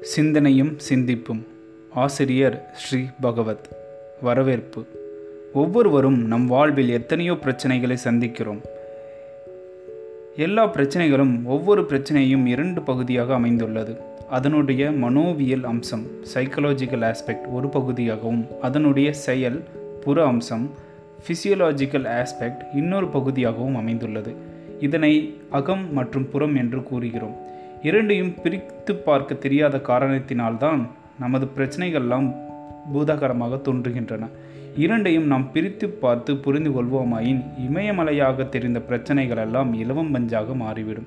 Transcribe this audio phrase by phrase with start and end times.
[0.00, 1.44] சிந்தனையும் சிந்திப்பும்.
[1.94, 3.68] ஆசிரியர் ஸ்ரீ பகவத்.
[4.22, 4.86] வரவேற்பு.
[5.52, 8.60] ஒவ்வொருவரும் நம் வாழ்வில் எத்தனையோ பிரச்சனைகளை சந்திக்கிறோம்.
[10.36, 13.96] எல்லா பிரச்சனைகளும் ஒவ்வொரு பிரச்சனையும் இரண்டு பகுதியாக அமைந்துள்ளது.
[14.30, 19.62] அதனுடைய மனோவியல் அம்சம் சைக்கலாஜிக்கல் ஆஸ்பெக்ட் ஒரு பகுதியாகவும் அதனுடைய செயல்
[20.00, 20.70] புற அம்சம்
[21.26, 24.34] ஃபிசியோலாஜிக்கல் ஆஸ்பெக்ட் இன்னொரு பகுதியாகவும் அமைந்துள்ளது.
[24.80, 27.48] இதனை அகம் மற்றும் புறம் என்று கூறுகிறோம்.
[27.82, 30.86] இரண்டையும் பிரித்து பார்க்க தெரியாத காரணத்தினால்தான்
[31.18, 32.34] நமது பிரச்சனைகள்லாம்
[32.92, 34.28] பூதாகரமாக தோன்றுகின்றன.
[34.76, 41.06] இரண்டையும் நாம் பிரித்து பார்த்து புரிந்து கொள்வோமாயின் இமயமலையாக தெரிந்த பிரச்சனைகள் எல்லாம் இலவம் பஞ்சாக மாறிவிடும்.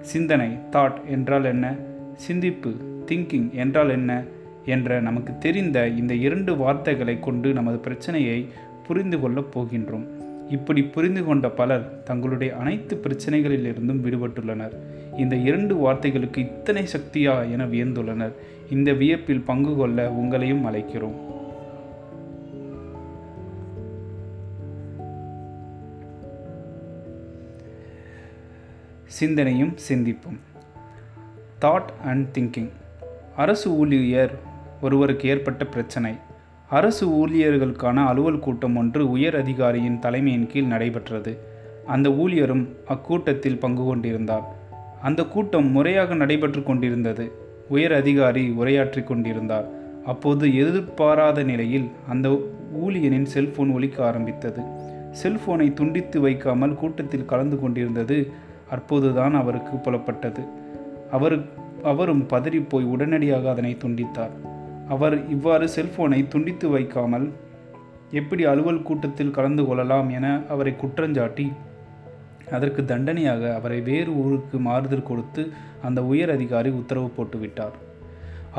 [0.00, 1.74] சிந்தனை தாட் என்றால் என்ன?
[2.14, 2.74] சிந்திப்பு
[3.06, 4.22] திங்கிங் என்றால் என்ன?
[4.64, 8.48] என்ற நமக்கு தெரிந்த இந்த இரண்டு வார்த்தைகளை கொண்டு நமது பிரச்சனையை
[8.86, 10.06] புரிந்து கொள்ளப் போகின்றோம்.
[10.50, 14.72] இப்படி புரிந்து கொண்ட பலர் தங்களுடைய அனைத்து பிரச்சனைகளிலிருந்தும் விடுபட்டுள்ளனர்.
[15.16, 18.32] இந்த இரண்டு வார்த்தைகளுக்கு இத்தனை சக்தியா என வியந்துள்ளனர்.
[18.70, 21.28] இந்த வியப்பில் பங்கு கொள்ள உங்களையும் அழைக்கிறோம்.
[29.04, 30.40] சிந்தனையும் சிந்திப்பும்.
[31.60, 32.68] தாட் அண்ட் திங்கிங்
[33.36, 34.38] அரசு ஊழியர்
[34.80, 36.14] ஒருவருக்கு ஏற்பட்ட பிரச்சனை.
[36.70, 41.32] அரசு ஊழியர்களுக்கான அலுவல் கூட்டம் ஒன்று உயர் அதிகாரியின் தலைமையின் கீழ் நடைபெற்றது.
[41.86, 44.44] அந்த ஊழியரும் அக்கூட்டத்தில் பங்கு கொண்டிருந்தார்.
[45.02, 47.32] அந்த கூட்டம் முறையாக நடைபெற்று கொண்டிருந்தது.
[47.68, 49.66] உயர் அதிகாரி உரையாற்றி கொண்டிருந்தார்.
[50.04, 52.28] அப்போது எதிர்பாராத நிலையில் அந்த
[52.84, 54.62] ஊழியனின் செல்போன் ஒலிக்க ஆரம்பித்தது.
[55.22, 58.18] செல்போனை துண்டித்து வைக்காமல் கூட்டத்தில் கலந்து கொண்டிருந்தது
[58.70, 60.44] அப்போதுதான் அவருக்கு புலப்பட்டது.
[61.10, 61.36] அவர்
[61.82, 64.34] அவரும் பதறிப்போய் உடனடியாக அதனை துண்டித்தார்.
[64.94, 67.26] அவர் இவ்வாறு செல்போனை துண்டித்து வைக்காமல்
[68.20, 71.46] எப்படி அலுவல் கூட்டத்தில் கலந்து கொள்ளலாம் என அவரை குற்றஞ்சாட்டி
[72.54, 75.42] அதற்கு தண்டனையாக அவரை வேறு ஊருக்கு மாறுதல் கொடுத்து
[75.86, 77.76] அந்த உயர் அதிகாரி உத்தரவு போட்டுவிட்டார்.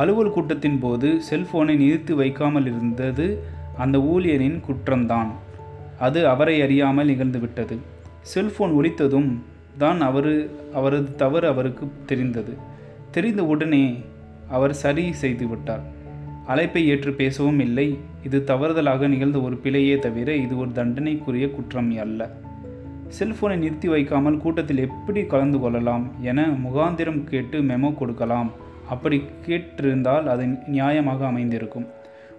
[0.01, 3.25] அலுவல் கூட்டத்தின் போது செல்போனை நிறுத்தி வைக்காமல் இருந்தது
[3.77, 5.31] அந்த ஊழியரின் குற்றம்தான்.
[5.99, 7.75] அது அவரை அறியாமல் நிகழ்ந்துவிட்டது
[8.31, 9.29] செல்போன் ஒலித்ததும்
[9.77, 10.31] தான் அவர்
[10.79, 12.53] அவரது தவறு அவருக்கு தெரிந்தது.
[13.11, 13.85] தெரிந்த உடனே
[14.49, 15.83] அவர் சரி செய்துவிட்டார்
[16.45, 17.97] அழைப்பை ஏற்று பேசவும் இல்லை.
[18.23, 22.29] இது தவறுதலாக நிகழ்ந்த ஒரு பிழையே தவிர இது ஒரு தண்டனைக்குரிய குற்றம் அல்ல.
[23.19, 28.51] செல்போனை நிறுத்தி வைக்காமல் கூட்டத்தில் எப்படி கலந்து கொள்ளலாம் என முகாந்திரம் கேட்டு மெமோ கொடுக்கலாம்.
[28.89, 31.85] அப்படி கேட்டிருந்தால் அது நியாயமாக அமைந்திருக்கும்.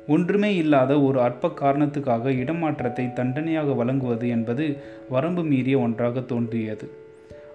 [0.06, 6.90] ஒன்றுமே இல்லாத ஒரு அற்ப காரணத்துக்காக இடமாற்றத்தை தண்டனையாக வழங்குவது என்பது வரம்பு மீறிய ஒன்றாக தோன்றியது.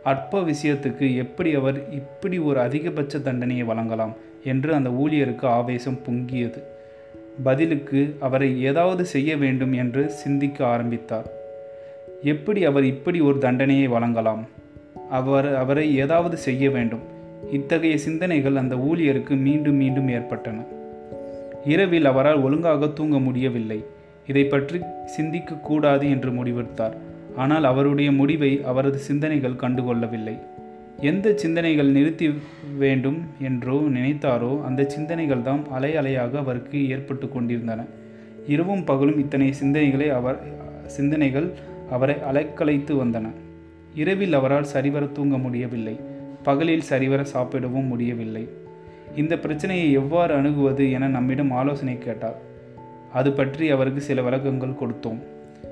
[0.03, 4.16] அற்ப விஷயத்துக்கு எப்படி அவர் இப்படி ஒரு அதிகபட்ச தண்டனையை வழங்கலாம்?
[4.44, 6.64] என்று அந்த ஊழியருக்கு ஆவேசம் பொங்கியது.
[7.44, 11.30] பதிலுக்கு அவரை ஏதாவது செய்ய வேண்டும் என்று சிந்திக்க ஆரம்பித்தார்.
[12.24, 14.47] எப்படி அவர் இப்படி ஒரு தண்டனையை வழங்கலாம்?
[15.09, 17.00] அவர் அவரை ஏதாவது செய்ய வேண்டும்.
[17.52, 20.62] இத்தகைய சிந்தனைகள் அந்த ஊழியருக்கு மீண்டும் மீண்டும் ஏற்பட்டன.
[21.66, 23.84] இரவில் அவரால் ஒழுங்காக தூங்க முடியவில்லை.
[24.28, 24.80] இதை பற்றி
[25.18, 26.94] சிந்திக்கக்கூடாது என்று முடிவெடுத்தார்.
[27.36, 30.40] ஆனால் அவருடைய முடிவை அவரது சிந்தனைகள் கண்டுகொள்ளவில்லை.
[31.02, 32.34] எந்த சிந்தனைகள் நிறுத்தி
[32.78, 37.85] வேண்டும் என்றோ நினைத்தாரோ அந்த சிந்தனைகள் தான் அலை அலையாக அவருக்கு ஏற்பட்டு கொண்டிருந்தன.
[38.47, 40.40] இரவும் பகலும் இத்தனை சிந்தனைகளை அவர்
[40.85, 41.52] சிந்தனைகள்
[41.90, 43.25] அவரை அலைக்கலைத்து வந்தன.
[43.94, 46.00] இரவில் அவரால் சரிவர தூங்க முடியவில்லை.
[46.44, 48.47] பகலில் சரிவர சாப்பிடவும் முடியவில்லை.
[49.16, 52.35] இந்த பிரச்சனையை எவ்வாறு அணுகுவது என நம்மிடம் ஆலோசனை கேட்டார்.
[53.14, 55.22] அது பற்றி அவருக்கு சில விளக்கங்கள் கொடுத்தோம்.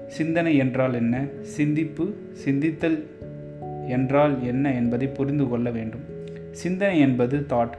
[0.07, 1.25] சிந்தனை என்றால் என்ன?
[1.41, 3.05] சிந்திப்பு சிந்தித்தல்
[3.87, 6.03] என்றால் என்ன என்பதை புரிந்து கொள்ள வேண்டும்.
[6.51, 7.71] சிந்தனை என்பது தாட்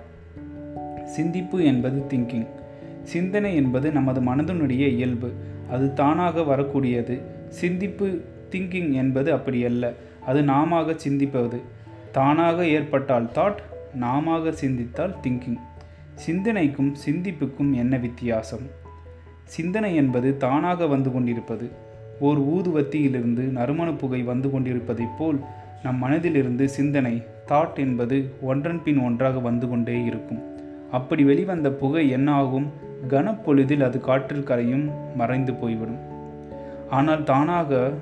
[1.04, 2.46] சிந்திப்பு என்பது திங்கிங்
[3.02, 5.32] சிந்தனை என்பது நமது மனதினுடைய இயல்பு.
[5.70, 7.20] அது தானாக வரக்கூடியது.
[7.48, 9.92] சிந்திப்பு திங்கிங் என்பது அப்படி அல்ல.
[10.26, 11.60] அது நாம சிந்திப்பது.
[12.12, 13.56] தானாக ஏற்பட்டால் தாட்
[13.94, 15.56] நாம சிந்தித்தால் திங்கிங்
[16.14, 18.66] சிந்தனைக்கும் சிந்திப்புக்கும் என்ன வித்தியாசம்?
[19.44, 21.70] சிந்தனை என்பது தானாக வந்து கொண்டிருப்பது.
[22.20, 25.40] ஓர் ஊதுவத்தியிலிருந்து நறுமண புகை வந்து கொண்டிருப்பதைப் போல்
[25.82, 30.42] நம் மனதிலிருந்து சிந்தனை தாட் என்பது ஒன்றன் பின் ஒன்றாக வந்து கொண்டே இருக்கும்.
[30.90, 32.72] அப்படி வெளிவந்த புகை என்ன ஆகும்?
[33.08, 35.98] கனப்பொழுதில் அது காற்றில் கரையும் மறைந்து போய்விடும்.
[36.90, 37.92] ஆனால் தானாக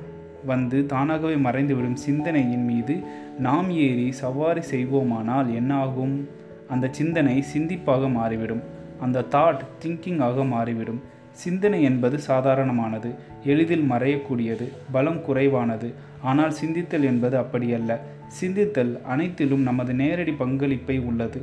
[0.46, 3.02] வந்து தானாகவே மறைந்துவிடும் சிந்தனையின் மீது
[3.38, 6.28] நாம் ஏறி சவாரி செய்வோமானால் என்ன ஆகும்?
[6.68, 8.62] அந்த சிந்தனை சிந்திப்பாக மாறிவிடும்.
[9.00, 11.02] அந்த தாட் திங்கிங்காக மாறிவிடும்.
[11.34, 13.10] சிந்தனை என்பது சாதாரணமானது
[13.44, 15.92] எளிதில் மறையக்கூடியது பலம் குறைவானது.
[16.22, 17.98] ஆனால் சிந்தித்தல் என்பது அப்படியல்ல.
[18.40, 21.40] சிந்தித்தல் அனைத்திலும் நமது நேரடி பங்களிப்பை உள்ளது.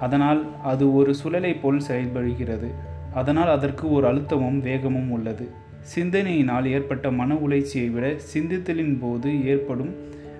[0.00, 2.70] அதனால் அது ஒரு சுழலை போல் செயல்படுகிறது.
[3.14, 5.48] அதனால் அதற்கு ஒரு அழுத்தமும் வேகமும் உள்ளது.
[5.94, 9.92] சிந்தனையினால் ஏற்பட்ட மன உளைச்சியை விட சிந்தித்தலின் போது ஏற்படும்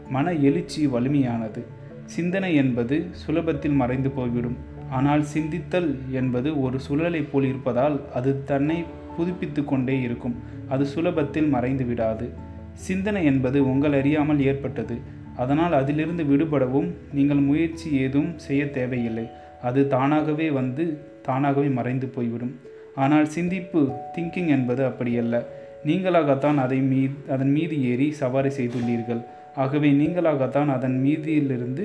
[0.09, 1.63] மன எழுச்சி வலிமையானது.
[2.05, 4.57] சிந்தனை என்பது சுலபத்தில் மறைந்து போய்விடும்.
[4.91, 8.85] ஆனால் சிந்தித்தல் என்பது ஒரு சுழலை போல் இருப்பதால் அது தன்னை
[9.17, 10.37] புதுப்பித்து கொண்டே இருக்கும்.
[10.69, 12.33] அது சுலபத்தில் மறைந்து விடாது.
[12.73, 14.97] சிந்தனை என்பது உங்கள் அறியாமல் ஏற்பட்டது.
[15.37, 19.27] அதனால் அதிலிருந்து விடுபடவும் நீங்கள் முயற்சி ஏதும் செய்ய தேவையில்லை.
[19.63, 20.85] அது தானாகவே வந்து
[21.23, 22.55] தானாகவே மறைந்து போய்விடும்.
[22.95, 23.81] ஆனால் சிந்திப்பு
[24.17, 25.43] திங்கிங் என்பது அப்படியல்ல.
[25.87, 29.23] நீங்களாகத்தான் அதை மீ அதன் மீது ஏறி சவாரி செய்துள்ளீர்கள்.
[29.57, 31.85] ஆகவே நீங்களாகத்தான் அதன் மீதியிலிருந்து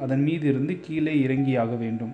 [0.00, 2.12] அதன் மீதிருந்து கீழே இறங்கியாக வேண்டும்.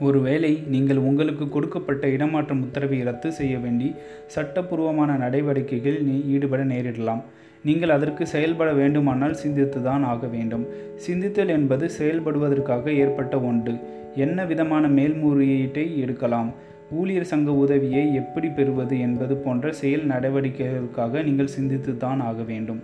[0.00, 3.94] ஒருவேளை நீங்கள் உங்களுக்கு கொடுக்கப்பட்ட இடமாற்றம் உத்தரவை ரத்து செய்ய வேண்டி
[4.26, 7.22] சட்டப்பூர்வமான நடவடிக்கைகளில் நீ ஈடுபட நேரிடலாம்.
[7.64, 10.66] நீங்கள் அதற்கு செயல்பட வேண்டுமானால் சிந்தித்துதான் ஆக வேண்டும்.
[10.96, 13.76] சிந்தித்தல் என்பது செயல்படுவதற்காக ஏற்பட்ட ஒன்று.
[14.16, 16.52] என்ன விதமான மேல்முறையீட்டை எடுக்கலாம்?
[17.00, 22.80] ஊழியர் சங்க உதவியை எப்படி பெறுவது என்பது போன்ற செயல் நடவடிக்கைகளுக்காக நீங்கள் சிந்தித்து தான் ஆக வேண்டும்.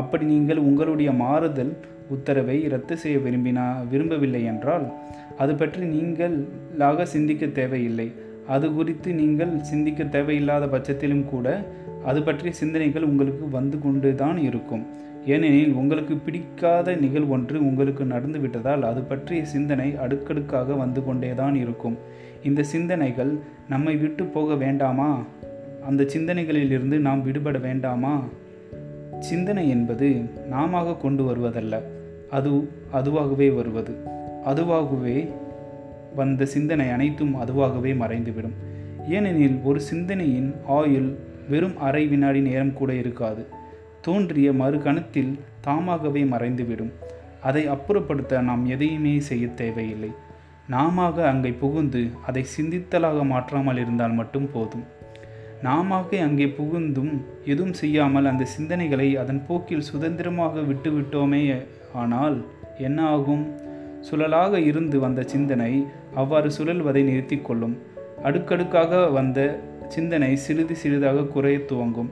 [0.00, 1.72] அப்படி நீங்கள் உங்களுடைய மாறுதல்
[2.14, 4.86] உத்தரவை ரத்து செய்ய விரும்பினா விரும்பவில்லை என்றால்
[5.42, 8.08] அது பற்றி நீங்களாக சிந்திக்க தேவையில்லை.
[8.54, 11.46] அது குறித்து நீங்கள் சிந்திக்க தேவையில்லாத பட்சத்திலும் கூட
[12.10, 14.84] அது பற்றிய சிந்தனைகள் உங்களுக்கு வந்து கொண்டு தான் இருக்கும்.
[15.32, 21.96] ஏனெனில் உங்களுக்கு பிடிக்காத நிகழ்வொன்று உங்களுக்கு நடந்துவிட்டதால் அது பற்றிய சிந்தனை அடுக்கடுக்காக வந்து கொண்டே தான் இருக்கும்.
[22.44, 25.22] இந்த சிந்தனைகள் நம்மை விட்டு போக வேண்டாமா?
[25.86, 28.24] அந்த சிந்தனைகளிலிருந்து நாம் விடுபட வேண்டாமா?
[29.18, 31.80] சிந்தனை என்பது நாம கொண்டு வருவதல்ல
[32.30, 33.94] அது அதுவாகவே வருவது.
[34.46, 35.28] அதுவாகவே
[36.14, 38.52] வந்த சிந்தனை அனைத்தும் அதுவாகவே மறைந்துவிடும்.
[39.08, 41.14] ஏனெனில் ஒரு சிந்தனையின் ஆயுள்
[41.48, 43.46] வெறும் அரை வினாடி நேரம் கூட இருக்காது.
[44.00, 46.92] தோன்றிய மறு கணத்தில் தாமாகவே மறைந்துவிடும்.
[47.42, 50.08] அதை அப்புறப்படுத்த நாம் எதையுமே செய்ய தேவையில்லை.
[50.68, 54.84] நாம அங்கே புகுந்து அதை சிந்தித்தலாக மாற்றாமல் இருந்தால் மட்டும் போதும்.
[55.62, 61.62] நாம அங்கே புகுந்தும் எதுவும் செய்யாமல் அந்த சிந்தனைகளை அதன் போக்கில் சுதந்திரமாக விட்டுவிட்டோமே
[61.92, 62.46] ஆனால்
[62.78, 63.50] என்ன ஆகும்?
[64.10, 67.78] சுழலாக இருந்து வந்த சிந்தனை அவ்வாறு சுழல்வதை நிறுத்தி கொள்ளும்.
[68.22, 72.10] அடுக்கடுக்காக வந்த சிந்தனை சிறிது சிறிதாக குறைய துவங்கும்.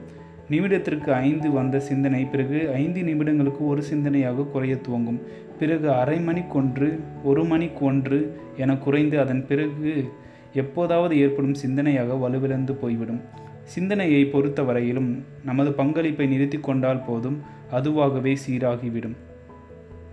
[0.49, 5.21] நிமிடத்திற்கு ஐந்து வந்த சிந்தனை பிறகு ஐந்து நிமிடங்களுக்கு ஒரு சிந்தனையாக குறைய துவங்கும்.
[5.61, 10.11] பிறகு அரை மணிக்கொன்று ஒரு மணிக்கு ஒன்று என குறைந்து அதன் பிறகு
[10.53, 13.21] எப்போதாவது ஏற்படும் சிந்தனையாக வலுவிழந்து போய்விடும்.
[13.63, 17.41] சிந்தனையை பொறுத்தவரையிலும் நமது பங்களிப்பை நிறுத்தி கொண்டால் போதும்
[17.73, 19.15] அதுவாகவே சீராகிவிடும்.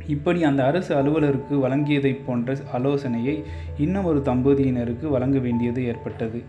[0.06, 3.42] இப்படி அந்த அரசு அலுவலருக்கு வழங்கியதைப் போன்ற ஆலோசனையை
[3.78, 6.42] இன்னும் ஒரு தம்பதியினருக்கு வழங்க வேண்டியது ஏற்பட்டது.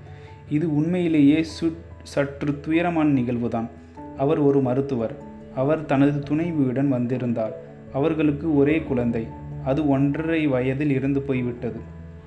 [0.50, 1.74] இது உண்மையிலேயே சு
[2.04, 3.70] சற்று துயரமான நிகழ்வுதான்.
[4.18, 5.16] அவர் ஒரு மருத்துவர்.
[5.56, 7.68] அவர் தனது துணைவியுடன் வந்திருந்தார்.
[7.94, 9.28] அவர்களுக்கு ஒரே குழந்தை.
[9.66, 11.80] அது ஒன்றரை வயதில் இருந்து போய்விட்டது.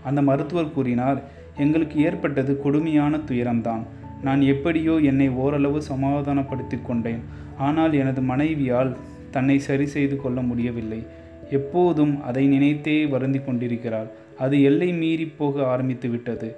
[0.05, 1.23] அந்த மருத்துவர் கூறினார்
[1.57, 3.83] எங்களுக்கு ஏற்பட்டது கொடுமையான துயரம்தான்.
[4.23, 7.23] நான் எப்படியோ என்னை ஓரளவு சமாதானப்படுத்தி கொண்டேன்.
[7.59, 8.97] ஆனால் எனது மனைவியால்
[9.31, 11.07] தன்னை சரி செய்து கொள்ள முடியவில்லை.
[11.51, 14.07] எப்போதும் அதை நினைத்தே வருந்தி கொண்டிருக்கிறாள்.
[14.39, 16.57] அது எல்லை மீறி போக ஆரம்பித்து விட்டது.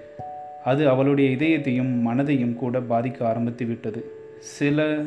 [0.64, 4.04] அது அவளுடைய இதயத்தையும் மனதையும் கூட பாதிக்க ஆரம்பித்து விட்டது.
[4.38, 5.02] சில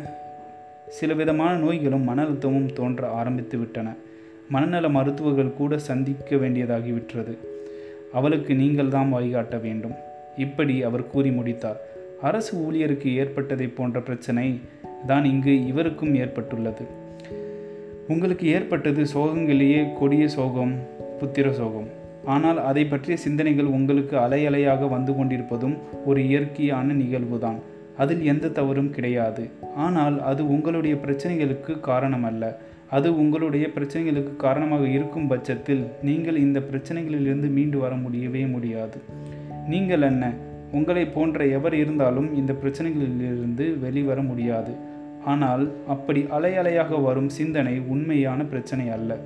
[0.87, 3.95] சில விதமான நோய்களும் மன அழுத்தமும் தோன்ற ஆரம்பித்து விட்டன
[4.49, 7.37] மனநல மருத்துவர்கள் கூட சந்திக்க வேண்டியதாகிவிட்டது
[8.13, 9.95] அவளுக்கு நீங்கள் தான் வழிகாட்ட வேண்டும்.
[10.37, 11.81] இப்படி அவர் கூறி முடித்தார்.
[12.21, 14.59] அரசு ஊழியருக்கு ஏற்பட்டதை போன்ற பிரச்சனை
[15.07, 16.85] தான் இங்கு இவருக்கும் ஏற்பட்டுள்ளது.
[18.07, 20.75] உங்களுக்கு ஏற்பட்டது சோகங்களிலேயே கொடிய சோகம்
[21.19, 21.87] புத்திர சோகம்.
[22.25, 27.55] ஆனால் அதை பற்றிய சிந்தனைகள் உங்களுக்கு அலையலையாக வந்து கொண்டிருப்பதும் ஒரு இயற்கையான நிகழ்வுதான்.
[27.97, 29.49] அதில் எந்த தவறும் கிடையாது.
[29.75, 32.55] ஆனால் அது உங்களுடைய பிரச்சனைகளுக்கு காரணமல்ல.
[32.89, 38.99] அது உங்களுடைய பிரச்சனைகளுக்கு காரணமாக இருக்கும் பட்சத்தில் நீங்கள் இந்த பிரச்சனைகளிலிருந்து மீண்டு வர முடியவே முடியாது.
[39.67, 40.33] நீங்கள் என்ன?
[40.71, 44.73] உங்களை போன்ற எவர் இருந்தாலும் இந்த பிரச்சனைகளிலிருந்து வெளிவர முடியாது.
[45.25, 49.17] ஆனால் அப்படி அலை அலையாக வரும் சிந்தனை உண்மையான பிரச்சனை அல்ல.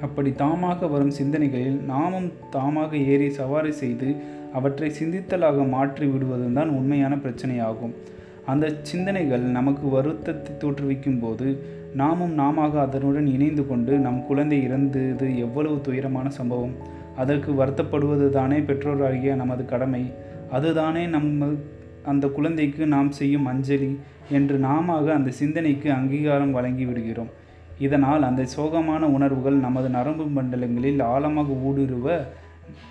[0.00, 4.16] அப்படி தாமாக வரும் சிந்தனைகளில் நாமும் தாமாக ஏறி சவாரி செய்து
[4.58, 7.94] அவற்றை சிந்தித்தலாக மாற்றி விடுவதுதான் உண்மையான பிரச்சனையாகும்.
[8.52, 11.46] அந்த சிந்தனைகள் நமக்கு வருத்தத்தை தோற்றுவிக்கும் போது
[12.00, 16.74] நாமும் நாம அதனுடன் இணைந்து கொண்டு நம் குழந்தை இறந்தது எவ்வளவு துயரமான சம்பவம்.
[17.16, 20.02] அதற்கு வருத்தப்படுவது தானே பெற்றோராகிய நமது கடமை.
[20.56, 21.48] அதுதானே நம்ம
[22.12, 23.90] அந்த குழந்தைக்கு நாம் செய்யும் அஞ்சலி
[24.38, 27.32] என்று நாம அந்த சிந்தனைக்கு அங்கீகாரம் வழங்கி விடுகிறோம்.
[27.86, 32.08] இதனால் அந்த சோகமான உணர்வுகள் நமது நரம்பு மண்டலங்களில் ஆழமாக ஊடுருவ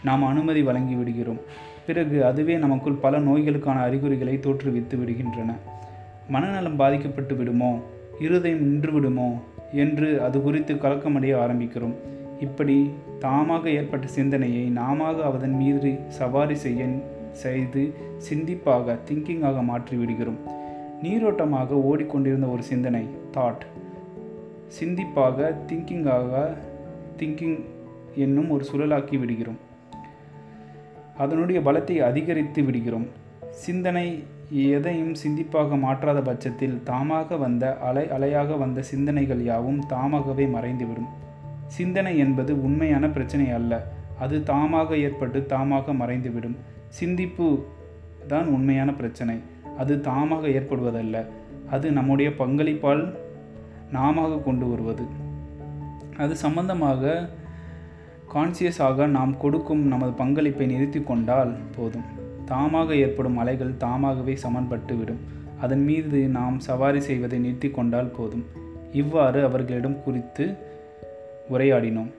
[0.03, 1.39] நாம் அனுமதி வழங்கி விடுகிறோம்.
[1.87, 5.53] பிறகு அதுவே நமக்குள் பல நோய்களுக்கான அறிகுறிகளை தோற்றுவித்து விடுகின்றன.
[6.29, 7.79] மனநலம் பாதிக்கப்பட்டு விடுமோ?
[8.19, 9.41] இருதயம் நின்று விடுமோ?
[9.73, 11.93] என்று அது குறித்து கலக்கமடைய ஆரம்பிக்கிறோம்.
[12.39, 16.85] இப்படி தாமாக ஏற்பட்ட சிந்தனையை நாம அதன் மீது சவாரி செய்ய
[17.31, 17.93] செய்து
[18.29, 20.37] சிந்திப்பாக திங்கிங்காக மாற்றி விடுகிறோம்.
[21.01, 23.65] நீரோட்டமாக ஓடிக்கொண்டிருந்த ஒரு சிந்தனை தாட்
[24.79, 26.53] சிந்திப்பாக திங்கிங்காக
[27.17, 27.59] திங்கிங்
[28.15, 29.57] என்னும் ஒரு சுழலாக்கி விடுகிறோம்.
[31.17, 33.07] அதனுடைய பலத்தை அதிகரித்து விடுகிறோம்.
[33.49, 41.07] சிந்தனை எதையும் சிந்திப்பாக மாற்றாத பட்சத்தில் தாமாக வந்த அலை அலையாக வந்த சிந்தனைகள் யாவும் தாமாகவே மறைந்துவிடும்.
[41.67, 43.87] சிந்தனை என்பது உண்மையான பிரச்சனை அல்ல.
[44.19, 46.55] அது தாமாக ஏற்பட்டு தாமாக மறைந்துவிடும்.
[46.87, 47.65] சிந்திப்பு
[48.27, 49.39] தான் உண்மையான பிரச்சனை.
[49.77, 51.25] அது தாமாக ஏற்படுவதல்ல.
[51.69, 53.15] அது நம்முடைய பங்களிப்பால்
[53.91, 55.05] நாமாக கொண்டு வருவது.
[56.17, 57.29] அது சம்பந்தமாக
[58.33, 62.03] கான்சியஸாக நாம் கொடுக்கும் நமது பங்களிப்பை நிறுத்தி கொண்டால் போதும்.
[62.47, 65.19] தாமாக ஏற்படும் அலைகள் தாமாகவே சமன்பட்டு விடும்.
[65.61, 68.45] அதன் மீது நாம் சவாரி செய்வதை நிறுத்தி கொண்டால் போதும்.
[68.91, 70.53] இவ்வாறு அவர்களிடம் குறித்து
[71.51, 72.11] உரையாடினோம்.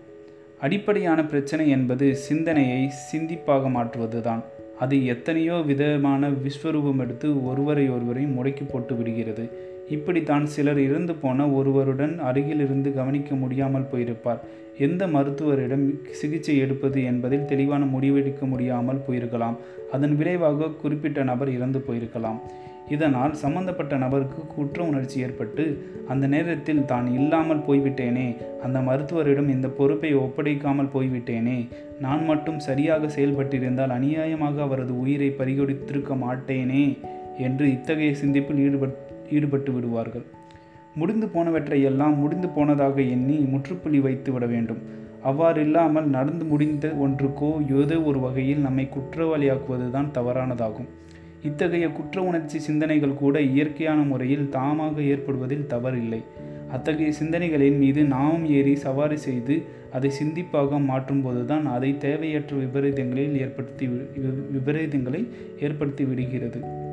[0.60, 4.42] அடிப்படையான பிரச்சனை என்பது சிந்தனையை சிந்திப்பாக மாற்றுவதுதான்.
[4.78, 9.72] அது எத்தனையோ விதமான விஸ்வரூபம் எடுத்து ஒருவரை ஒருவரையும் முடக்கி போட்டு விடுகிறது.
[9.90, 14.38] இப்படித்தான் சிலர் இறந்து போன ஒருவருடன் அருகில் இருந்து கவனிக்க முடியாமல் போயிருப்பார்.
[14.78, 19.56] எந்த மருத்துவரிடம் சிகிச்சை எடுப்பது என்பதில் தெளிவான முடிவெடுக்க முடியாமல் போயிருக்கலாம்.
[19.92, 22.40] அதன் விளைவாக குறிப்பிட்ட நபர் இறந்து போயிருக்கலாம்.
[22.88, 30.14] இதனால் சம்பந்தப்பட்ட நபருக்கு குற்ற உணர்ச்சி ஏற்பட்டு அந்த நேரத்தில் தான் இல்லாமல் போய்விட்டேனே அந்த மருத்துவரிடம் இந்த பொறுப்பை
[30.14, 31.68] ஒப்படைக்காமல் போய்விட்டேனே
[32.00, 36.98] நான் மட்டும் சரியாக செயல்பட்டிருந்தால் அநியாயமாக அவரது உயிரை பறிகொடுத்திருக்க மாட்டேனே
[37.38, 40.24] என்று இத்தகைய சிந்திப்பில் ஈடுபட் ஈடுபட்டு விடுவார்கள்.
[40.94, 44.78] முடிந்து போனவற்றையெல்லாம் முடிந்து போனதாக எண்ணி முற்றுப்புள்ளி வைத்து விட வேண்டும்.
[45.22, 50.88] அவ்வாறு இல்லாமல் நடந்து முடிந்த ஒன்றுக்கோ ஏதோ ஒரு வகையில் நம்மை குற்றவாளியாக்குவதுதான் தவறானதாகும்.
[51.42, 56.22] இத்தகைய குற்ற உணர்ச்சி சிந்தனைகள் கூட இயற்கையான முறையில் தாமாக ஏற்படுவதில் தவறில்லை.
[56.70, 59.62] அத்தகைய சிந்தனைகளின் மீது நாமும் ஏறி சவாரி செய்து
[59.92, 63.86] அதை சிந்திப்பாக மாற்றும்போதுதான் அதை தேவையற்ற விபரீதங்களில் ஏற்படுத்தி
[64.52, 65.28] விபரீதங்களை
[65.60, 66.83] ஏற்படுத்தி விடுகிறது.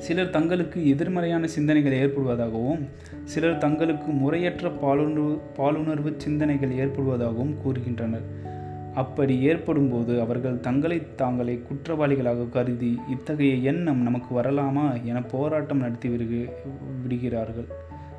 [0.00, 2.82] சிலர் தங்களுக்கு எதிர்மறையான சிந்தனைகள் ஏற்படுவதாகவும்
[3.24, 8.26] சிலர் தங்களுக்கு முறையற்ற பாலுணர்வு பாலுணர்வு சிந்தனைகள் ஏற்படுவதாகவும் கூறுகின்றனர்.
[8.94, 16.52] அப்படி ஏற்படும்போது அவர்கள் தங்களை தாங்களே குற்றவாளிகளாக கருதி இத்தகைய எண்ணம் நமக்கு வரலாமா என போராட்டம் நடத்தி விடுக
[17.02, 17.68] விடுகிறார்கள்.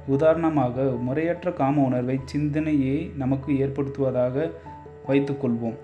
[0.08, 4.50] உதாரணமாக முறையற்ற காம உணர்வை சிந்தனையே நமக்கு ஏற்படுத்துவதாக
[5.08, 5.76] வைத்துக்கொள்வோம்.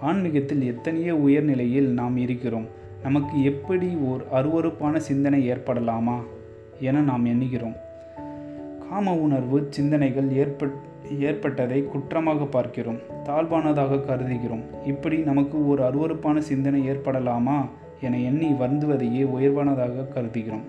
[0.00, 2.84] ஆன்மீகத்தில் எத்தனையோ உயர்நிலையில் நாம் இருக்கிறோம்.
[3.02, 6.14] நமக்கு எப்படி ஓர் அருவறுப்பான சிந்தனை ஏற்படலாமா
[6.80, 7.76] என நாம் எண்ணுகிறோம்.
[8.90, 10.84] காம உணர்வு சிந்தனைகள் ஏற்பட்
[11.20, 12.96] ஏற்பட்டதை குற்றமாக பார்க்கிறோம்.
[13.24, 14.86] தாழ்வானதாக கருதுகிறோம்.
[14.86, 17.68] இப்படி நமக்கு ஒரு அருவறுப்பான சிந்தனை ஏற்படலாமா
[18.00, 20.64] என எண்ணி வருந்துவதையே உயர்வானதாக கருதுகிறோம்.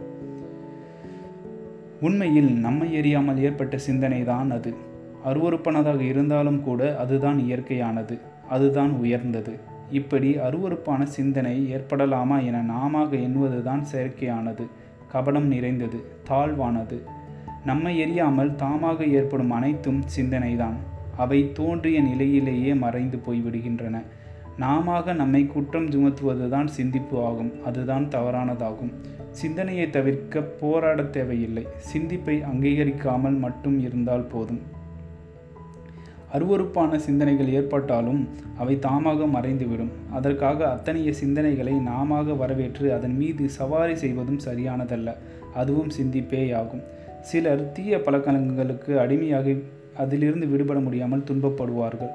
[2.01, 4.74] உண்மையில் நம்மை எறியாமல் ஏற்பட்ட சிந்தனை தான் அது.
[5.25, 8.19] அருவறுப்பானதாக இருந்தாலும் கூட அதுதான் இயற்கையானது.
[8.50, 9.60] அதுதான் உயர்ந்தது.
[9.91, 14.63] இப்படி அருவறுப்பான சிந்தனை ஏற்படலாமா என நாமாக எண்ணுவதுதான் செயற்கையானது.
[15.13, 17.01] கபடம் நிறைந்தது தாழ்வானது.
[17.65, 20.74] நம்மை எரியாமல் தாமாக ஏற்படும் அனைத்தும் சிந்தனைதான்.
[21.17, 24.01] அவை தோன்றிய நிலையிலேயே மறைந்து போய்விடுகின்றன.
[24.58, 27.65] நாமாக நம்மை குற்றம் சுமத்துவதுதான் சிந்திப்பு ஆகும்.
[27.65, 28.94] அதுதான் தவறானதாகும்.
[29.32, 31.67] சிந்தனையை தவிர்க்க போராட தேவையில்லை.
[31.77, 34.76] சிந்திப்பை அங்கீகரிக்காமல் மட்டும் இருந்தால் போதும்.
[36.34, 39.91] அருவறுப்பான சிந்தனைகள் ஏற்பட்டாலும் அவை தாமாக மறைந்துவிடும்.
[40.12, 45.15] அதற்காக அத்தனைய சிந்தனைகளை நாமாக வரவேற்று அதன் மீது சவாரி செய்வதும் சரியானதல்ல.
[45.53, 46.84] அதுவும் சிந்திப்பேயாகும்.
[47.22, 49.63] சிலர் தீய பழக்கங்களுக்கு அடிமையாகி
[49.98, 52.12] அதிலிருந்து விடுபட முடியாமல் துன்பப்படுவார்கள்.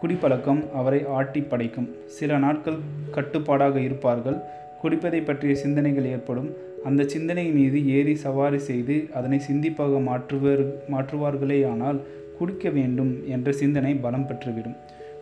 [0.00, 1.88] குடிப்பழக்கம் அவரை ஆட்டி படைக்கும்.
[2.06, 2.78] சில நாட்கள்
[3.10, 4.36] கட்டுப்பாடாக இருப்பார்கள்.
[4.82, 6.64] குடிப்பதை பற்றிய சிந்தனைகள் ஏற்படும்.
[6.84, 12.00] அந்த சிந்தனை மீது ஏறி சவாரி செய்து அதனை சிந்திப்பாக மாற்றுவர் மாற்றுவார்களேயானால்
[12.38, 14.76] குடிக்க வேண்டும் என்ற சிந்தனை பலம் பெற்றுவிடும்.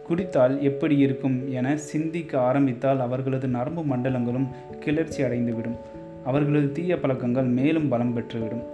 [0.06, 4.48] குடித்தால் எப்படி இருக்கும் என சிந்திக்க ஆரம்பித்தால் அவர்களது நரம்பு மண்டலங்களும்
[4.80, 5.76] கிளர்ச்சி அடைந்துவிடும்.
[6.24, 8.64] அவர்களது தீய பழக்கங்கள் மேலும் பலம் பெற்றுவிடும்.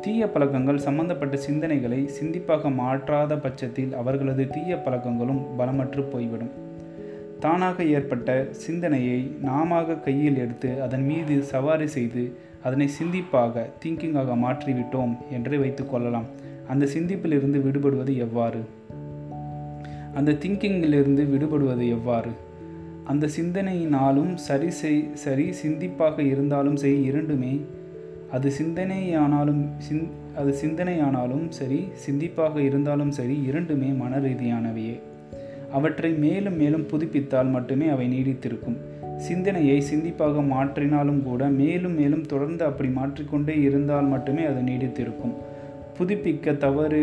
[0.00, 6.68] தீய பழக்கங்கள் சம்பந்தப்பட்ட சிந்தனைகளை சிந்திப்பாக மாற்றாத பட்சத்தில் அவர்களது தீய பழக்கங்களும் பலமற்று போய்விடும்.
[7.40, 12.32] தானாக ஏற்பட்ட சிந்தனையை நாமாக கையில் எடுத்து அதன் மீது சவாரி செய்து
[12.62, 16.28] அதனை சிந்திப்பாக திங்கிங்காக மாற்றிவிட்டோம் என்று வைத்துக்கொள்ளலாம்
[16.70, 18.60] அந்த சிந்திப்பிலிருந்து விடுபடுவது எவ்வாறு?
[20.14, 22.30] அந்த திங்கிங்கிலிருந்து விடுபடுவது எவ்வாறு?
[23.04, 27.60] அந்த சிந்தனையினாலும் சரி செய் சரி சிந்திப்பாக இருந்தாலும் சரி இரண்டுமே
[28.30, 35.00] அது சிந்தனையானாலும் சிந் அது சிந்தனையானாலும் சரி சிந்திப்பாக இருந்தாலும் சரி இரண்டுமே மன ரீதியானவையே.
[35.72, 38.76] அவற்றை மேலும் மேலும் புதுப்பித்தால் மட்டுமே அவை நீடித்திருக்கும்.
[39.16, 45.34] சிந்தனையை சிந்திப்பாக மாற்றினாலும் கூட மேலும் மேலும் தொடர்ந்து அப்படி மாற்றிக்கொண்டே இருந்தால் மட்டுமே அது நீடித்திருக்கும்.
[45.98, 47.02] புதுப்பிக்க தவறு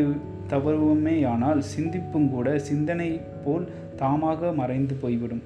[0.51, 3.10] தவறுவுமேயானால் சிந்திப்பும் கூட சிந்தனை
[3.46, 3.65] போல்
[4.01, 5.44] தாமாக மறைந்து போய்விடும்.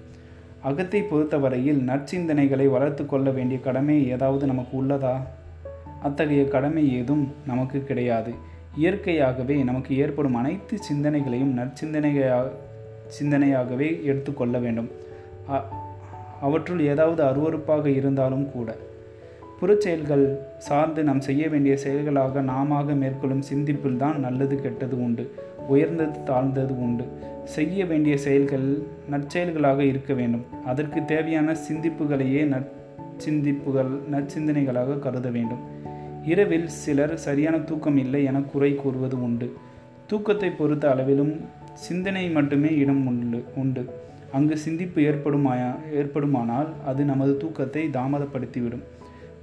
[0.70, 5.16] அகத்தை பொறுத்தவரையில் நற்சிந்தனைகளை வளர்த்து கொள்ள வேண்டிய கடமை ஏதாவது நமக்கு உள்ளதா?
[6.08, 8.34] அத்தகைய கடமை ஏதும் நமக்கு கிடையாது.
[8.76, 12.46] இயற்கையாகவே நமக்கு ஏற்படும் அனைத்து சிந்தனைகளையும் நற்சிந்தனையாக
[13.18, 14.90] சிந்தனையாகவே எடுத்துக்கொள்ள வேண்டும்.
[16.42, 18.70] அவற்றுள் ஏதாவது அருவருப்பாக இருந்தாலும் கூட
[19.62, 25.24] புறச்செயல்கள் சார்ந்து நாம் செய்ய வேண்டிய செயல்களாக நாமாக மேற்கொள்ளும் சிந்திப்பில் தான் நல்லது கெட்டது உண்டு
[25.68, 27.06] உயர்ந்தது தாழ்ந்தது உண்டு.
[27.44, 30.46] செய்ய வேண்டிய செயல்கள் நற்செயல்களாக இருக்க வேண்டும்.
[30.66, 35.62] அதற்கு தேவையான சிந்திப்புகளையே நற்சிந்திப்புகள் நற்சிந்தனைகளாக கருத வேண்டும்.
[36.24, 39.50] இரவில் சிலர் சரியான தூக்கம் இல்லை என குறை கூறுவது உண்டு.
[40.08, 41.42] தூக்கத்தை பொறுத்த அளவிலும்
[41.74, 43.84] சிந்தனை மட்டுமே இடம் உண்டு உண்டு.
[44.32, 48.84] அங்கு சிந்திப்பு ஏற்படுமாயா ஏற்படுமானால் அது நமது தூக்கத்தை தாமதப்படுத்திவிடும்.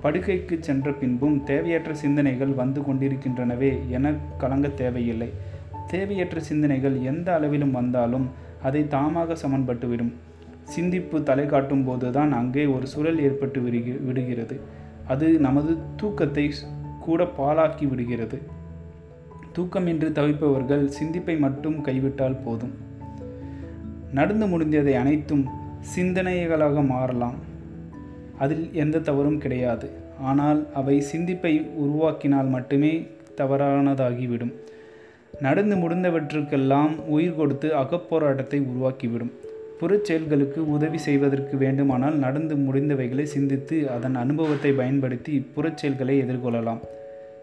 [0.00, 5.30] படுக்கைக்கு சென்ற பின்பும் தேவையற்ற சிந்தனைகள் வந்து கொண்டிருக்கின்றனவே என கலங்க தேவையில்லை.
[5.86, 8.28] தேவையற்ற சிந்தனைகள் எந்த அளவிலும் வந்தாலும்
[8.62, 10.12] அதை தாமாக சமன்பட்டுவிடும்.
[10.62, 14.60] சிந்திப்பு தலை காட்டும் போதுதான் அங்கே ஒரு சுழல் ஏற்பட்டு விடுகி விடுகிறது.
[15.08, 16.50] அது நமது தூக்கத்தை
[17.00, 18.38] கூட பாழாக்கி விடுகிறது.
[19.56, 22.74] தூக்கமின்றி தவிப்பவர்கள் சிந்திப்பை மட்டும் கைவிட்டால் போதும்.
[24.12, 25.46] நடந்து முடிந்ததை அனைத்தும்
[25.96, 27.47] சிந்தனைகளாக மாறலாம்.
[28.38, 29.88] அதில் எந்த தவறும் கிடையாது.
[30.22, 31.52] ஆனால் அவை சிந்திப்பை
[31.84, 32.92] உருவாக்கினால் மட்டுமே
[33.36, 34.52] தவறானதாகிவிடும்.
[35.40, 39.32] நடந்து முடிந்தவற்றுக்கெல்லாம் உயிர் கொடுத்து அகப்போராட்டத்தை உருவாக்கிவிடும்.
[39.80, 46.80] புறச்செயல்களுக்கு உதவி செய்வதற்கு வேண்டுமானால் நடந்து முடிந்தவைகளை சிந்தித்து அதன் அனுபவத்தை பயன்படுத்தி புறச்செயல்களை எதிர்கொள்ளலாம்.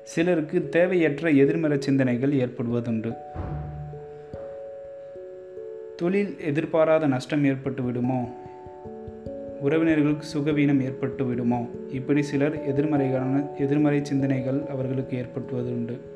[0.04, 3.12] சிலருக்கு தேவையற்ற எதிர்மறை சிந்தனைகள் ஏற்படுவதுண்டு.
[6.00, 8.20] தொழில் எதிர்பாராத நஷ்டம் ஏற்பட்டு விடுமோ
[9.64, 11.70] உறவினர்களுக்கு சுகவீனம் ஏற்பட்டு விடுமோ?
[11.90, 16.14] இப்படி சிலர் எதிர்மறைகளான எதிர்மறை சிந்தனைகள் அவர்களுக்கு ஏற்பட்டுவது உண்டு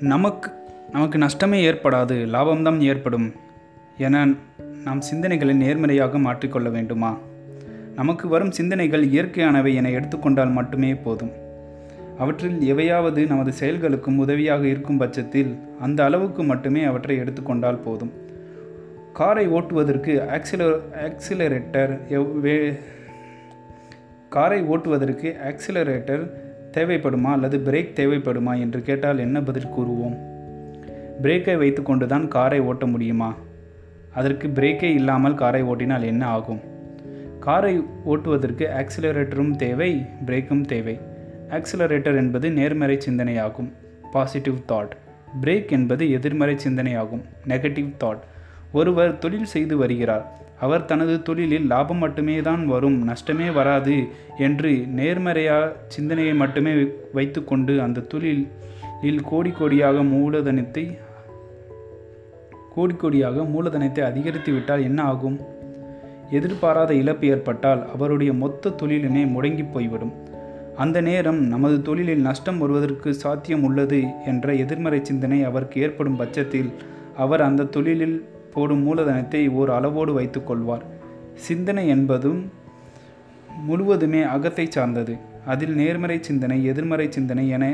[0.00, 0.50] நமக்கு
[0.92, 3.32] நமக்கு நஷ்டமே ஏற்படாது லாபம்தான் ஏற்படும்
[3.98, 4.34] என
[4.84, 7.18] நாம் சிந்தனைகளை நேர்மறையாக மாற்றிக்கொள்ள வேண்டுமா?
[7.94, 11.46] நமக்கு வரும் சிந்தனைகள் இயற்கையானவை என எடுத்துக்கொண்டால் மட்டுமே போதும்.
[12.18, 18.12] அவற்றில் எவையாவது நமது செயல்களுக்கும் உதவியாக இருக்கும் பட்சத்தில் அந்த அளவுக்கு மட்டுமே அவற்றை எடுத்துக்கொண்டால் போதும்.
[19.12, 22.72] காரை ஓட்டுவதற்கு ஆக்சில ஆக்சிலரேட்டர் வே
[24.28, 26.30] காரை ஓட்டுவதற்கு ஆக்சிலரேட்டர்
[26.72, 30.16] தேவைப்படுமா அல்லது பிரேக் தேவைப்படுமா என்று கேட்டால் என்ன பதில் கூறுவோம்?
[31.22, 33.34] பிரேக்கை வைத்துக்கொண்டு தான் காரை ஓட்ட முடியுமா?
[34.14, 36.60] அதற்கு பிரேக்கே இல்லாமல் காரை ஓட்டினால் என்ன ஆகும்?
[37.40, 41.07] காரை ஓட்டுவதற்கு ஆக்சிலரேட்டரும் தேவை பிரேக்கும் தேவை.
[41.56, 43.68] ஆக்சிலரேட்டர் என்பது நேர்மறை சிந்தனையாகும்.
[44.12, 44.92] பாசிட்டிவ் தாட்
[45.40, 47.22] பிரேக் என்பது எதிர்மறை சிந்தனையாகும்.
[47.48, 48.22] நெகட்டிவ் தாட்
[48.72, 50.24] ஒருவர் தொழில் செய்து வருகிறார்.
[50.60, 53.96] அவர் தனது தொழிலில் லாபம் மட்டுமே தான் வரும் நஷ்டமே வராது
[54.38, 55.58] என்று நேர்மறையா
[55.88, 56.72] சிந்தனையை மட்டுமே
[57.12, 60.84] வைத்துக்கொண்டு அந்த தொழிலில் கோடி கோடியாக மூலதனத்தை
[62.74, 65.38] கோடி கோடியாக மூலதனத்தை அதிகரித்து விட்டால் என்ன ஆகும்?
[66.30, 70.12] எதிர்பாராத இழப்பு ஏற்பட்டால் அவருடைய மொத்த தொழிலுமே முடங்கி போய்விடும்.
[70.82, 76.70] அந்த நேரம் நமது தொழிலில் நஷ்டம் வருவதற்கு சாத்தியம் உள்ளது என்ற எதிர்மறை சிந்தனை அவருக்கு ஏற்படும் பட்சத்தில்
[77.16, 78.18] அவர் அந்த தொழிலில்
[78.52, 80.84] போடும் மூலதனத்தை ஓர் அளவோடு வைத்து கொள்வார்.
[81.34, 82.40] சிந்தனை என்பதும்
[83.66, 85.14] முழுவதுமே அகத்தை சார்ந்தது.
[85.46, 87.64] அதில் நேர்மறை சிந்தனை எதிர்மறை சிந்தனை என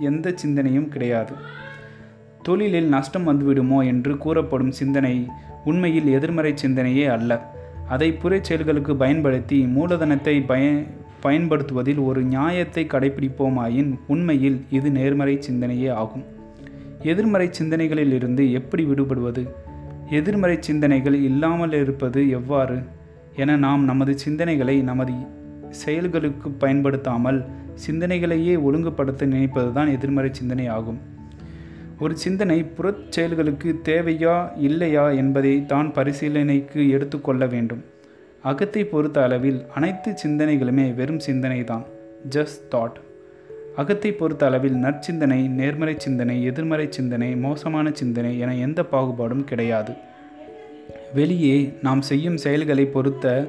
[0.00, 1.34] எந்த சிந்தனையும் கிடையாது.
[2.42, 5.14] தொழிலில் நஷ்டம் வந்துவிடுமோ என்று கூறப்படும் சிந்தனை
[5.64, 7.40] உண்மையில் எதிர்மறை சிந்தனையே அல்ல.
[7.88, 10.64] அதை புறச் செயல்களுக்கு பயன்படுத்தி மூலதனத்தை பய
[11.20, 16.24] பயன்படுத்துவதில் ஒரு நியாயத்தை கடைபிடிப்போமாயின் உண்மையில் இது நேர்மறை சிந்தனையே ஆகும்.
[17.02, 19.48] எதிர்மறை சிந்தனைகளில் இருந்து எப்படி விடுபடுவது?
[20.10, 22.78] எதிர்மறை சிந்தனைகள் இல்லாமல் இருப்பது எவ்வாறு?
[23.36, 25.12] என நாம் நமது சிந்தனைகளை நமது
[25.70, 27.44] செயல்களுக்கு பயன்படுத்தாமல்
[27.86, 30.98] சிந்தனைகளையே ஒழுங்குபடுத்த நினைப்பதுதான் எதிர்மறை சிந்தனை ஆகும்.
[32.00, 37.84] ஒரு சிந்தனை புறச் செயல்களுக்கு தேவையா இல்லையா என்பதை தான் பரிசீலனைக்கு எடுத்துக்கொள்ள வேண்டும்.
[38.42, 41.84] அகத்தை பொறுத்த அளவில் அனைத்து சிந்தனைகளுமே வெறும் சிந்தனை தான்
[42.30, 42.98] ஜஸ்ட் தாட்
[43.76, 49.92] அகத்தை பொறுத்த அளவில் நற்சிந்தனை நேர்மறை சிந்தனை எதிர்மறை சிந்தனை மோசமான சிந்தனை என எந்த பாகுபாடும் கிடையாது.
[51.14, 53.46] வெளியே நாம் செய்யும் செயல்களை பொறுத்த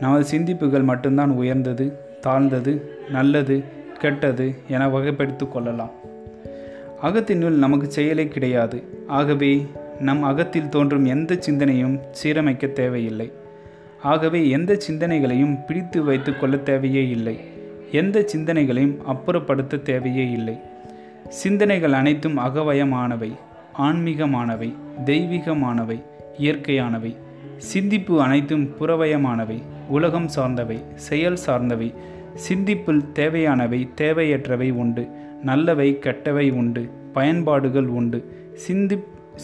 [0.00, 3.64] நமது சிந்திப்புகள் மட்டும்தான் உயர்ந்தது தாழ்ந்தது நல்லது
[3.98, 5.90] கெட்டது என வகைப்படுத்தி கொள்ளலாம்.
[7.02, 8.84] அகத்தினுள் நமக்கு செயலே கிடையாது.
[9.06, 9.66] ஆகவே
[10.00, 13.32] நம் அகத்தில் தோன்றும் எந்த சிந்தனையும் சீரமைக்க தேவையில்லை.
[14.02, 17.40] ஆகவே எந்த சிந்தனைகளையும் பிடித்து வைத்து கொள்ள தேவையே இல்லை.
[17.92, 20.58] எந்த சிந்தனைகளையும் அப்புறப்படுத்த தேவையே இல்லை.
[21.28, 23.32] சிந்தனைகள் அனைத்தும் அகவயமானவை
[23.78, 26.02] ஆன்மீகமானவை தெய்வீகமானவை
[26.38, 27.16] இயற்கையானவை.
[27.56, 31.94] சிந்திப்பு அனைத்தும் புறவயமானவை உலகம் சார்ந்தவை செயல் சார்ந்தவை.
[32.34, 35.08] சிந்திப்பில் தேவையானவை தேவையற்றவை உண்டு
[35.42, 38.50] நல்லவை கெட்டவை உண்டு பயன்பாடுகள் உண்டு.
[38.54, 38.96] சிந்தி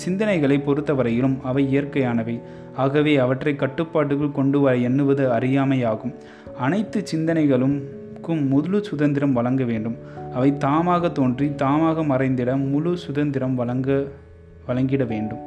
[0.07, 2.41] சிந்தனைகளை பொறுத்தவரையிலும் அவை இயற்கையானவை.
[2.77, 6.15] ஆகவே அவற்றை கட்டுப்பாட்டுக்குள் கொண்டு வர எண்ணுவது அறியாமையாகும்.
[6.59, 9.97] அனைத்து சிந்தனைகளுக்கும் முழு சுதந்திரம் வழங்க வேண்டும்.
[10.35, 14.05] அவை தாமாக தோன்றி தாமாக மறைந்திட முழு சுதந்திரம் வழங்க
[14.67, 15.39] வழங்கிட வேண்டும்.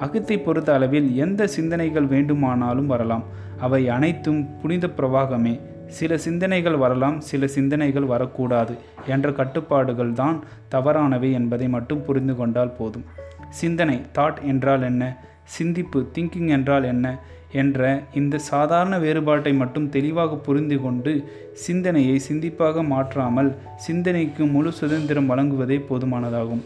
[0.00, 3.24] அகத்தை பொறுத்த அளவில் எந்த சிந்தனைகள் வேண்டுமானாலும் வரலாம்.
[3.58, 5.60] அவை அனைத்தும் புனித பிரவாகமே.
[5.86, 8.74] சில சிந்தனைகள் வரலாம் சில சிந்தனைகள் வரக்கூடாது
[9.06, 13.04] என்ற கட்டுப்பாடுகள் தான் தவறானவை என்பதை மட்டும் புரிந்து கொண்டால் போதும்.
[13.50, 15.16] சிந்தனை தாட் என்றால் என்ன?
[15.46, 17.18] சிந்திப்பு திங்கிங் என்றால் என்ன?
[17.52, 21.12] என்ற இந்த சாதாரண வேறுபாட்டை மட்டும் தெளிவாக புரிந்து கொண்டு
[21.52, 26.64] சிந்தனையை சிந்திப்பாக மாற்றாமல் சிந்தனைக்கு முழு சுதந்திரம் வழங்குவதே போதுமானதாகும்.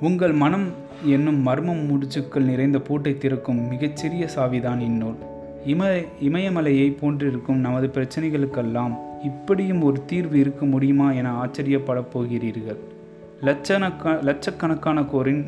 [0.00, 0.68] உங்கள் மனம்
[1.04, 5.14] என்னும் மர்மம் முடிச்சுக்கள் நிறைந்த பூட்டை திறக்கும் மிகச்சிறிய சாவிதான் இந்நூல்.
[5.66, 5.86] இம
[6.22, 12.80] இமயமலையை போன்றிருக்கும் நமது பிரச்சனைகளுக்கெல்லாம் இப்படியும் ஒரு தீர்வு இருக்க முடியுமா என ஆச்சரியப்படப் போகிறீர்கள்.
[13.42, 15.46] லட்சணக்க லட்சக்கணக்கான கோரின்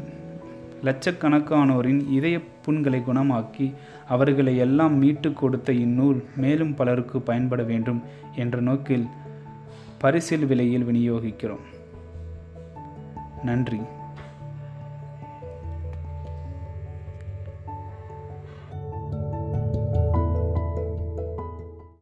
[0.85, 3.75] லட்சக்கணக்கானோரின் இதய புண்களை குணமாக்கி
[4.09, 8.03] அவர்களை எல்லாம் மீட்டு கொடுத்த இந்நூல் மேலும் பலருக்கு பயன்பட வேண்டும்
[8.35, 9.07] என்ற நோக்கில்
[9.99, 11.65] பரிசில் விலையில் விநியோகிக்கிறோம்.
[13.43, 13.81] நன்றி.